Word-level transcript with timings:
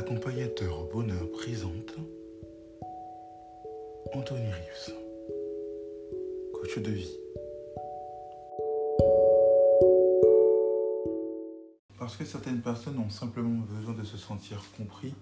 Accompagnateur 0.00 0.80
au 0.80 0.84
bonheur 0.90 1.30
présente 1.30 1.94
Anthony 4.14 4.46
Rives, 4.50 4.94
coach 6.54 6.78
de 6.78 6.90
vie. 6.90 7.16
Parce 11.98 12.16
que 12.16 12.24
certaines 12.24 12.62
personnes 12.62 12.98
ont 12.98 13.10
simplement 13.10 13.62
besoin 13.66 13.92
de 13.92 14.02
se 14.02 14.16
sentir 14.16 14.62
compris, 14.78 15.14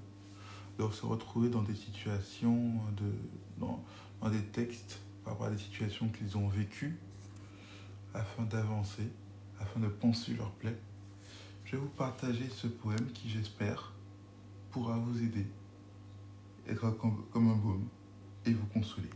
de 0.78 0.88
se 0.92 1.04
retrouver 1.04 1.48
dans 1.48 1.62
des 1.62 1.74
situations, 1.74 2.74
de, 2.96 3.10
dans, 3.58 3.82
dans 4.22 4.30
des 4.30 4.44
textes 4.44 5.00
par 5.24 5.32
rapport 5.32 5.48
à 5.48 5.50
des 5.50 5.58
situations 5.58 6.08
qu'ils 6.08 6.38
ont 6.38 6.46
vécues, 6.46 7.00
afin 8.14 8.44
d'avancer, 8.44 9.08
afin 9.58 9.80
de 9.80 9.88
penser 9.88 10.34
leur 10.34 10.52
plaie. 10.52 10.76
Je 11.64 11.72
vais 11.72 11.78
vous 11.78 11.88
partager 11.88 12.48
ce 12.48 12.68
poème 12.68 13.10
qui, 13.12 13.28
j'espère, 13.28 13.92
pourra 14.70 14.98
vous 14.98 15.22
aider, 15.22 15.46
être 16.68 16.90
comme, 16.90 17.24
un 17.34 17.56
baume 17.56 17.88
et 18.44 18.52
vous 18.52 18.66
consoler. 18.66 19.10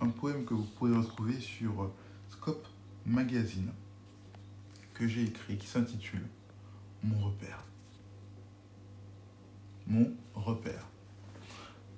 Un 0.00 0.08
poème 0.08 0.44
que 0.44 0.54
vous 0.54 0.64
pourrez 0.64 0.94
retrouver 0.94 1.40
sur 1.40 1.90
Scope 2.28 2.66
Magazine 3.06 3.72
que 4.94 5.06
j'ai 5.06 5.24
écrit 5.24 5.56
qui 5.56 5.66
s'intitule 5.66 6.26
Mon 7.02 7.18
repère. 7.26 7.64
Mon 9.86 10.12
repère. 10.34 10.86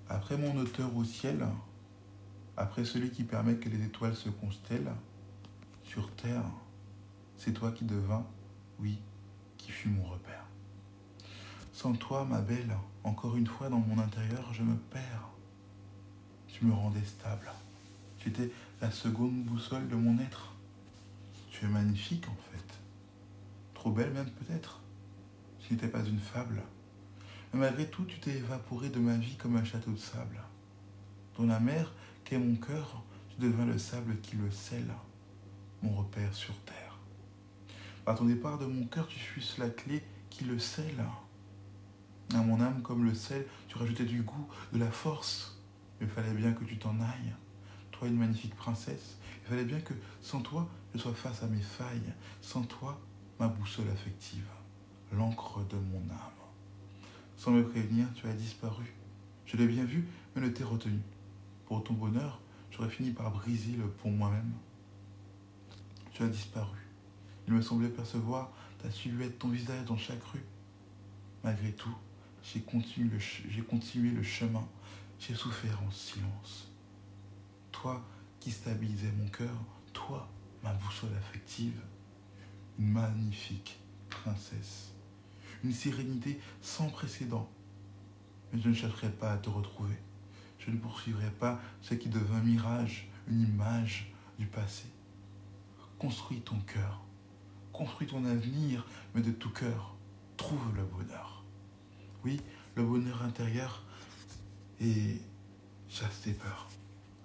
Après 0.09 0.37
mon 0.37 0.57
auteur 0.57 0.95
au 0.97 1.05
ciel, 1.05 1.47
après 2.57 2.85
celui 2.85 3.11
qui 3.11 3.25
permet 3.25 3.57
que 3.57 3.69
les 3.69 3.85
étoiles 3.85 4.17
se 4.17 4.29
constellent, 4.29 4.93
sur 5.85 6.11
terre, 6.13 6.45
c'est 7.37 7.53
toi 7.53 7.73
qui 7.73 7.85
devins, 7.85 8.27
oui, 8.81 8.99
qui 9.57 9.71
fut 9.71 9.89
mon 9.89 10.05
repère. 10.05 10.48
Sans 11.79 11.93
toi, 11.93 12.25
ma 12.25 12.41
belle, 12.41 12.77
encore 13.05 13.37
une 13.37 13.47
fois 13.47 13.69
dans 13.69 13.79
mon 13.79 14.01
intérieur, 14.01 14.53
je 14.53 14.65
me 14.65 14.75
perds. 14.75 15.29
Tu 16.49 16.65
me 16.65 16.73
rendais 16.73 17.05
stable. 17.05 17.49
Tu 18.19 18.31
étais 18.31 18.51
la 18.81 18.91
seconde 18.91 19.45
boussole 19.45 19.87
de 19.87 19.95
mon 19.95 20.19
être. 20.19 20.57
Tu 21.53 21.67
es 21.67 21.69
magnifique 21.69 22.27
en 22.29 22.35
fait. 22.51 22.65
Trop 23.75 23.93
belle 23.93 24.11
même 24.11 24.29
peut-être. 24.29 24.81
Tu 25.61 25.73
n'étais 25.73 25.87
pas 25.87 26.05
une 26.05 26.19
fable. 26.19 26.65
Mais 27.55 27.61
malgré 27.61 27.87
tout, 27.87 28.05
tu 28.07 28.19
t'es 28.19 28.39
évaporé 28.39 28.89
de 28.89 28.99
ma 28.99 29.15
vie 29.15 29.37
comme 29.37 29.55
un 29.55 29.65
château 29.65 29.93
de 29.93 29.99
sable. 29.99 30.43
Dans 31.37 31.47
la 31.47 31.61
mer 31.61 31.93
qu'est 32.25 32.39
mon 32.39 32.57
cœur, 32.57 33.05
tu 33.29 33.41
devins 33.41 33.67
le 33.67 33.79
sable 33.79 34.19
qui 34.21 34.35
le 34.35 34.51
scelle, 34.51 34.93
mon 35.85 35.95
repère 35.95 36.35
sur 36.35 36.59
terre. 36.63 36.99
Par 38.05 38.19
ton 38.19 38.25
départ 38.25 38.59
de 38.59 38.67
mon 38.67 38.85
cœur, 38.87 39.07
tu 39.07 39.21
fuisses 39.21 39.59
la 39.59 39.71
clé 39.71 40.03
qui 40.29 40.43
le 40.43 40.59
scelle. 40.59 41.05
À 42.35 42.43
mon 42.43 42.61
âme, 42.61 42.83
comme 42.83 43.05
le 43.05 43.15
sel, 43.15 43.47
tu 43.69 43.79
rajoutais 43.79 44.05
du 44.05 44.23
goût, 44.23 44.47
de 44.73 44.79
la 44.79 44.91
force. 44.91 45.59
Il 46.01 46.09
fallait 46.09 46.35
bien 46.35 46.53
que 46.53 46.65
tu 46.65 46.79
t'en 46.79 46.95
ailles. 47.01 47.35
Toi, 47.91 48.09
une 48.09 48.19
magnifique 48.19 48.55
princesse, 48.55 49.19
il 49.43 49.49
fallait 49.49 49.65
bien 49.65 49.81
que, 49.81 49.95
sans 50.21 50.41
toi, 50.41 50.69
je 50.95 50.99
sois 50.99 51.15
face 51.15 51.43
à 51.43 51.47
mes 51.47 51.61
failles. 51.61 52.13
Sans 52.43 52.63
toi, 52.63 53.01
ma 53.41 53.49
boussole 53.49 53.89
affective, 53.89 54.47
l'encre 55.13 55.61
de 55.69 55.77
mon 55.77 56.03
âme. 56.11 56.39
Sans 57.37 57.51
me 57.51 57.67
prévenir, 57.67 58.07
tu 58.15 58.27
as 58.27 58.35
disparu. 58.35 58.95
Je 59.47 59.57
l'ai 59.57 59.67
bien 59.67 59.85
vu, 59.85 60.07
mais 60.35 60.43
ne 60.43 60.49
t'ai 60.49 60.65
retenu. 60.65 61.01
Pour 61.67 61.83
ton 61.83 61.95
bonheur, 61.95 62.41
j'aurais 62.71 62.91
fini 62.91 63.11
par 63.11 63.31
briser 63.31 63.73
le 63.73 63.89
pont 63.89 64.11
moi-même. 64.11 64.53
Tu 66.13 66.23
as 66.23 66.29
disparu. 66.29 66.79
Il 67.47 67.55
me 67.55 67.63
semblait 67.63 67.89
percevoir 67.89 68.51
ta 68.83 68.91
silhouette, 68.91 69.39
ton 69.39 69.49
visage 69.49 69.85
dans 69.87 69.97
chaque 69.97 70.23
rue. 70.25 70.45
Malgré 71.43 71.73
tout, 71.73 71.95
j'ai 72.43 72.61
continué, 72.61 73.11
le, 73.11 74.23
chemin, 74.23 74.67
j'ai 75.19 75.35
souffert 75.35 75.81
en 75.87 75.91
silence. 75.91 76.71
Toi 77.73 78.05
qui 78.41 78.51
stabilisais 78.51 79.13
mon 79.19 79.29
cœur, 79.29 79.65
toi, 79.93 80.29
ma 80.63 80.73
boussole 80.73 81.15
affective, 81.17 81.81
une 82.79 82.93
magnifique 82.93 83.81
princesse, 84.09 84.93
une 85.65 85.73
sérénité 85.73 86.41
sans 86.61 86.89
précédent. 86.89 87.51
Mais 88.53 88.61
je 88.61 88.69
ne 88.69 88.75
chercherai 88.75 89.11
pas 89.11 89.33
à 89.33 89.39
te 89.39 89.51
retrouver. 89.51 89.99
Je 90.59 90.71
ne 90.71 90.79
poursuivrai 90.79 91.31
pas 91.31 91.61
ce 91.83 91.95
qui 91.95 92.09
devint 92.09 92.41
mirage, 92.41 93.09
une 93.29 93.43
image 93.43 94.13
du 94.39 94.47
passé. 94.47 94.87
Construis 95.99 96.41
ton 96.41 96.59
cœur, 96.61 97.03
construis 97.73 98.07
ton 98.07 98.25
avenir, 98.25 98.87
mais 99.15 99.21
de 99.21 99.33
tout 99.33 99.51
cœur, 99.51 99.97
trouve 100.37 100.75
le 100.77 100.85
bonheur. 100.85 101.38
Oui, 102.25 102.41
le 102.75 102.85
bonheur 102.85 103.23
intérieur 103.23 103.83
et 104.81 105.21
chasse 105.89 106.23
tes 106.23 106.33
peurs, 106.33 106.69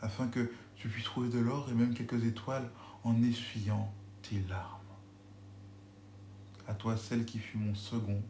afin 0.01 0.27
que 0.27 0.51
tu 0.75 0.87
puisses 0.87 1.05
trouver 1.05 1.29
de 1.29 1.39
l'or 1.39 1.69
et 1.69 1.73
même 1.73 1.93
quelques 1.93 2.23
étoiles 2.25 2.69
en 3.03 3.21
essuyant 3.23 3.91
tes 4.21 4.39
larmes. 4.49 4.79
À 6.67 6.73
toi, 6.73 6.95
celle 6.95 7.25
qui 7.25 7.39
fut 7.39 7.57
mon 7.57 7.75
second 7.75 8.21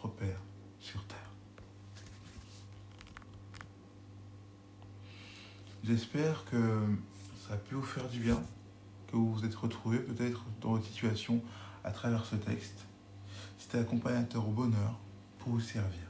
repère 0.00 0.40
sur 0.80 1.04
terre. 1.06 1.18
J'espère 5.84 6.44
que 6.44 6.86
ça 7.46 7.54
a 7.54 7.56
pu 7.56 7.74
vous 7.74 7.82
faire 7.82 8.08
du 8.08 8.20
bien, 8.20 8.42
que 9.08 9.16
vous 9.16 9.32
vous 9.32 9.44
êtes 9.44 9.54
retrouvé 9.54 9.98
peut-être 9.98 10.44
dans 10.60 10.72
votre 10.72 10.86
situation 10.86 11.42
à 11.82 11.90
travers 11.90 12.24
ce 12.24 12.36
texte. 12.36 12.86
C'était 13.58 13.78
accompagnateur 13.78 14.46
au 14.46 14.52
bonheur 14.52 14.98
pour 15.38 15.52
vous 15.52 15.60
servir. 15.60 16.07